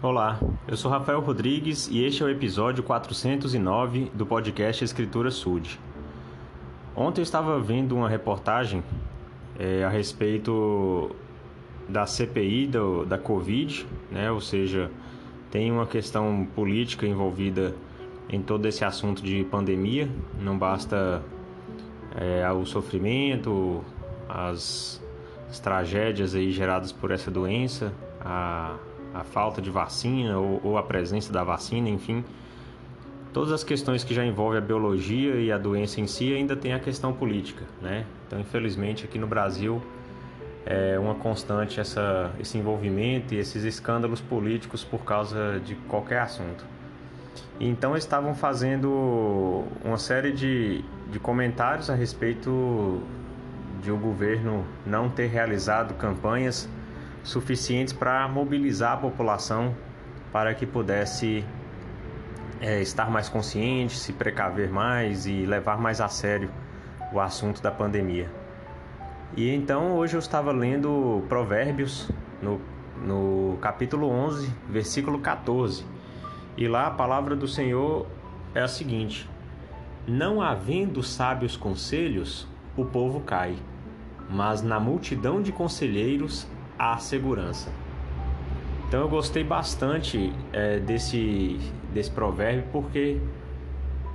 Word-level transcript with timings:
Olá, 0.00 0.38
eu 0.68 0.76
sou 0.76 0.88
Rafael 0.88 1.18
Rodrigues 1.18 1.88
e 1.88 2.04
este 2.04 2.22
é 2.22 2.26
o 2.26 2.28
episódio 2.28 2.84
409 2.84 4.12
do 4.14 4.24
podcast 4.24 4.84
Escritura 4.84 5.28
Sud. 5.28 5.76
Ontem 6.94 7.20
eu 7.20 7.24
estava 7.24 7.58
vendo 7.58 7.96
uma 7.96 8.08
reportagem 8.08 8.84
é, 9.58 9.82
a 9.82 9.88
respeito 9.88 11.10
da 11.88 12.06
CPI 12.06 12.68
do, 12.68 13.04
da 13.04 13.18
Covid, 13.18 13.84
né? 14.08 14.30
ou 14.30 14.40
seja, 14.40 14.88
tem 15.50 15.72
uma 15.72 15.84
questão 15.84 16.46
política 16.54 17.04
envolvida 17.04 17.74
em 18.28 18.40
todo 18.40 18.66
esse 18.66 18.84
assunto 18.84 19.20
de 19.20 19.42
pandemia, 19.50 20.08
não 20.40 20.56
basta 20.56 21.20
é, 22.14 22.48
o 22.52 22.64
sofrimento, 22.64 23.82
as, 24.28 25.02
as 25.50 25.58
tragédias 25.58 26.36
aí 26.36 26.52
geradas 26.52 26.92
por 26.92 27.10
essa 27.10 27.32
doença, 27.32 27.92
a 28.20 28.76
a 29.14 29.24
falta 29.24 29.60
de 29.60 29.70
vacina 29.70 30.38
ou, 30.38 30.60
ou 30.62 30.78
a 30.78 30.82
presença 30.82 31.32
da 31.32 31.42
vacina, 31.42 31.88
enfim. 31.88 32.24
Todas 33.32 33.52
as 33.52 33.62
questões 33.62 34.02
que 34.04 34.14
já 34.14 34.24
envolvem 34.24 34.58
a 34.58 34.60
biologia 34.60 35.34
e 35.36 35.52
a 35.52 35.58
doença 35.58 36.00
em 36.00 36.06
si 36.06 36.32
ainda 36.32 36.56
tem 36.56 36.72
a 36.72 36.78
questão 36.78 37.12
política, 37.12 37.64
né? 37.80 38.04
Então, 38.26 38.40
infelizmente, 38.40 39.04
aqui 39.04 39.18
no 39.18 39.26
Brasil 39.26 39.82
é 40.64 40.98
uma 40.98 41.14
constante 41.14 41.80
essa, 41.80 42.30
esse 42.38 42.58
envolvimento 42.58 43.34
e 43.34 43.38
esses 43.38 43.64
escândalos 43.64 44.20
políticos 44.20 44.84
por 44.84 45.00
causa 45.00 45.60
de 45.64 45.74
qualquer 45.74 46.20
assunto. 46.20 46.64
Então 47.60 47.96
estavam 47.96 48.34
fazendo 48.34 49.64
uma 49.84 49.98
série 49.98 50.30
de, 50.30 50.84
de 51.10 51.18
comentários 51.18 51.90
a 51.90 51.94
respeito 51.94 53.02
de 53.82 53.90
o 53.90 53.96
governo 53.96 54.64
não 54.84 55.08
ter 55.08 55.26
realizado 55.26 55.94
campanhas 55.94 56.68
suficientes 57.28 57.92
para 57.92 58.26
mobilizar 58.26 58.94
a 58.94 58.96
população 58.96 59.74
para 60.32 60.54
que 60.54 60.66
pudesse 60.66 61.44
é, 62.58 62.80
estar 62.80 63.10
mais 63.10 63.28
consciente, 63.28 63.96
se 63.96 64.14
precaver 64.14 64.70
mais 64.70 65.26
e 65.26 65.44
levar 65.44 65.78
mais 65.78 66.00
a 66.00 66.08
sério 66.08 66.50
o 67.12 67.20
assunto 67.20 67.62
da 67.62 67.70
pandemia. 67.70 68.30
E 69.36 69.54
então 69.54 69.94
hoje 69.96 70.16
eu 70.16 70.20
estava 70.20 70.52
lendo 70.52 71.22
Provérbios 71.28 72.10
no, 72.42 72.60
no 72.96 73.58
capítulo 73.60 74.08
11, 74.08 74.50
versículo 74.66 75.18
14. 75.18 75.84
E 76.56 76.66
lá 76.66 76.86
a 76.86 76.90
palavra 76.90 77.36
do 77.36 77.46
Senhor 77.46 78.06
é 78.54 78.62
a 78.62 78.68
seguinte: 78.68 79.28
Não 80.06 80.40
havendo 80.40 81.02
sábios 81.02 81.58
conselhos, 81.58 82.48
o 82.74 82.86
povo 82.86 83.20
cai, 83.20 83.54
mas 84.30 84.62
na 84.62 84.80
multidão 84.80 85.42
de 85.42 85.52
conselheiros 85.52 86.48
a 86.78 86.96
segurança. 86.98 87.70
Então 88.86 89.00
eu 89.00 89.08
gostei 89.08 89.44
bastante 89.44 90.32
é, 90.52 90.78
desse, 90.78 91.58
desse 91.92 92.10
provérbio 92.10 92.64
porque 92.72 93.20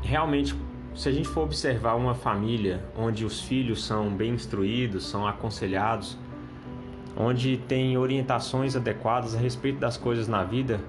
realmente 0.01 0.55
se 0.95 1.09
a 1.09 1.11
gente 1.11 1.27
for 1.27 1.41
observar 1.43 1.95
uma 1.95 2.13
família 2.13 2.83
onde 2.97 3.25
os 3.25 3.41
filhos 3.41 3.83
são 3.83 4.09
bem 4.09 4.33
instruídos, 4.33 5.07
são 5.07 5.27
aconselhados, 5.27 6.17
onde 7.17 7.57
tem 7.57 7.97
orientações 7.97 8.75
adequadas 8.75 9.35
a 9.35 9.39
respeito 9.39 9.79
das 9.79 9.97
coisas 9.97 10.27
na 10.27 10.43
vida, 10.43 10.79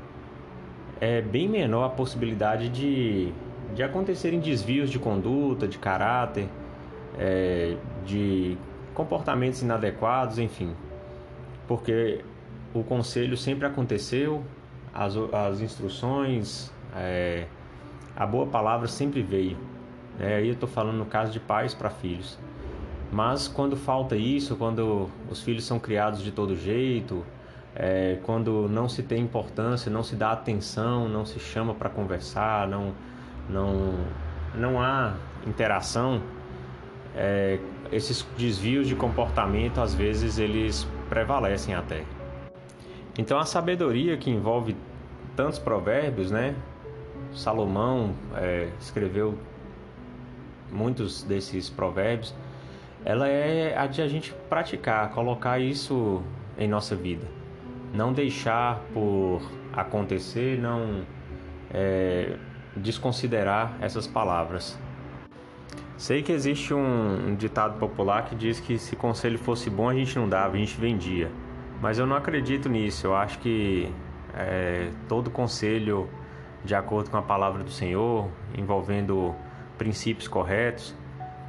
é 1.01 1.21
bem 1.21 1.49
menor 1.49 1.85
a 1.85 1.89
possibilidade 1.89 2.69
de, 2.69 3.33
de 3.75 3.83
acontecerem 3.83 4.41
desvios 4.41 4.91
de 4.91 4.99
conduta, 4.99 5.67
de 5.67 5.79
caráter, 5.79 6.49
é, 7.19 7.77
de 8.07 8.57
comportamentos 8.95 9.61
inadequados, 9.63 10.39
enfim 10.39 10.75
porque 11.67 12.25
o 12.73 12.83
conselho 12.83 13.37
sempre 13.37 13.67
aconteceu, 13.67 14.43
as, 14.93 15.15
as 15.33 15.61
instruções, 15.61 16.73
é, 16.95 17.47
a 18.17 18.27
boa 18.27 18.47
palavra 18.47 18.89
sempre 18.89 19.23
veio. 19.23 19.57
É, 20.19 20.37
aí 20.37 20.49
eu 20.49 20.55
estou 20.55 20.69
falando 20.69 20.97
no 20.97 21.07
caso 21.07 21.33
de 21.33 21.41
pais 21.41 21.75
para 21.75 21.91
filhos. 21.91 22.39
Mas 23.11 23.49
quando 23.49 23.77
falta 23.77 24.17
isso, 24.17 24.57
quando 24.57 25.09
os 25.31 25.43
filhos 25.43 25.65
são 25.65 25.79
criados 25.79 26.23
de 26.23 26.31
todo 26.31 26.57
jeito, 26.57 27.25
é, 27.75 28.19
quando 28.23 28.69
não 28.69 28.89
se 28.89 29.03
tem 29.03 29.23
importância, 29.23 29.91
não 29.91 30.03
se 30.03 30.15
dá 30.15 30.33
atenção, 30.33 31.09
não 31.09 31.25
se 31.25 31.39
chama 31.41 31.75
para 31.75 31.91
conversar, 31.91 32.69
não, 32.69 32.93
não, 33.49 33.95
não 34.55 34.81
há 34.81 35.15
interação, 35.47 36.23
é, 37.17 37.59
esses 37.93 38.27
desvios 38.37 38.89
de 38.89 38.95
comportamento 38.95 39.81
às 39.81 39.95
vezes 39.95 40.39
eles 40.39 40.87
prevalecem 41.15 41.77
até. 41.77 42.03
Então 43.17 43.39
a 43.39 43.45
sabedoria 43.45 44.17
que 44.17 44.29
envolve 44.29 44.77
tantos 45.37 45.61
provérbios, 45.61 46.33
né? 46.33 46.57
Salomão 47.33 48.13
é, 48.35 48.69
escreveu 48.81 49.39
muitos 50.73 51.23
desses 51.23 51.71
provérbios. 51.71 52.35
Ela 53.05 53.29
é 53.29 53.79
a 53.79 53.87
de 53.87 54.03
a 54.03 54.09
gente 54.09 54.35
praticar, 54.49 55.11
colocar 55.11 55.61
isso 55.61 56.21
em 56.59 56.67
nossa 56.67 56.97
vida, 56.97 57.27
não 57.93 58.13
deixar 58.13 58.81
por 58.93 59.41
acontecer, 59.73 60.59
não 60.59 61.05
é, 61.73 62.37
desconsiderar 62.75 63.77
essas 63.81 64.07
palavras. 64.07 64.77
Sei 66.05 66.23
que 66.23 66.33
existe 66.33 66.75
um, 66.75 67.35
ditado 67.35 67.79
popular 67.79 68.27
que 68.27 68.35
diz 68.35 68.61
que 68.61 68.77
se 68.77 68.95
conselho 68.95 69.39
fosse 69.39 69.71
bom 69.71 69.89
a 69.89 69.95
gente 69.95 70.19
não 70.19 70.29
dava, 70.29 70.55
a 70.55 70.59
gente 70.59 70.79
vendia. 70.79 71.31
Mas 71.81 71.99
eu 71.99 72.05
não 72.05 72.15
acredito 72.15 72.69
nisso. 72.69 73.07
Eu 73.07 73.17
acho 73.17 73.39
que 73.39 73.91
é, 74.35 74.91
todo 75.09 75.31
conselho, 75.31 76.07
de 76.63 76.75
acordo 76.75 77.09
com 77.09 77.17
a 77.17 77.23
palavra 77.23 77.65
do 77.65 77.71
Senhor, 77.71 78.29
envolvendo 78.55 79.35
princípios 79.79 80.29
corretos, 80.29 80.95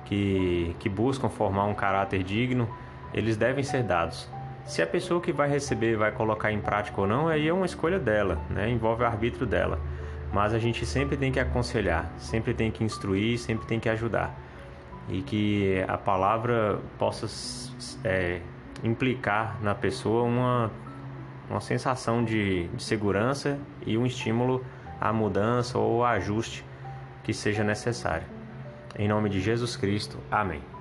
que, 0.05 0.73
que 0.79 0.87
buscam 0.87 1.27
formar 1.27 1.65
um 1.65 1.73
caráter 1.73 2.23
digno, 2.23 2.65
eles 3.13 3.35
devem 3.35 3.61
ser 3.61 3.83
dados. 3.83 4.29
Se 4.63 4.81
a 4.81 4.87
pessoa 4.87 5.19
que 5.19 5.33
vai 5.33 5.49
receber 5.49 5.97
vai 5.97 6.13
colocar 6.13 6.53
em 6.53 6.61
prática 6.61 7.01
ou 7.01 7.05
não, 7.05 7.27
aí 7.27 7.45
é 7.45 7.53
uma 7.53 7.65
escolha 7.65 7.99
dela, 7.99 8.39
né? 8.49 8.69
envolve 8.69 9.03
o 9.03 9.05
arbítrio 9.05 9.45
dela. 9.45 9.81
Mas 10.33 10.53
a 10.53 10.59
gente 10.59 10.85
sempre 10.85 11.15
tem 11.15 11.31
que 11.31 11.39
aconselhar, 11.39 12.11
sempre 12.17 12.53
tem 12.53 12.71
que 12.71 12.83
instruir, 12.83 13.37
sempre 13.37 13.65
tem 13.65 13.79
que 13.79 13.89
ajudar. 13.89 14.35
E 15.07 15.21
que 15.21 15.83
a 15.87 15.97
palavra 15.97 16.79
possa 16.97 17.27
é, 18.03 18.41
implicar 18.83 19.57
na 19.61 19.75
pessoa 19.75 20.23
uma, 20.23 20.71
uma 21.49 21.61
sensação 21.61 22.23
de, 22.23 22.67
de 22.67 22.83
segurança 22.83 23.59
e 23.85 23.97
um 23.97 24.05
estímulo 24.05 24.65
à 24.99 25.13
mudança 25.13 25.77
ou 25.77 26.03
ajuste 26.03 26.65
que 27.23 27.33
seja 27.33 27.63
necessário. 27.63 28.27
Em 28.97 29.07
nome 29.07 29.29
de 29.29 29.41
Jesus 29.41 29.75
Cristo, 29.75 30.17
amém. 30.31 30.74